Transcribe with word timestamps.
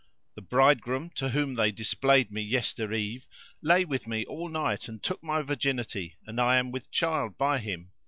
The 0.33 0.41
bridegroom 0.41 1.11
to 1.11 1.29
whom 1.29 1.53
they 1.53 1.71
displayed 1.71 2.31
me 2.31 2.41
yestereve 2.41 3.27
lay 3.61 3.85
with 3.85 4.07
me 4.07 4.25
all 4.25 4.49
night, 4.49 4.87
and 4.87 4.99
took 5.03 5.23
my 5.23 5.43
virginity 5.43 6.17
and 6.25 6.41
I 6.41 6.55
am 6.57 6.71
with 6.71 6.89
child 6.89 7.37
by 7.37 7.59
him. 7.59 7.91